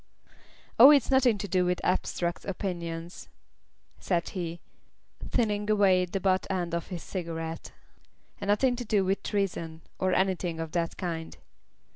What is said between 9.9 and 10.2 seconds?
or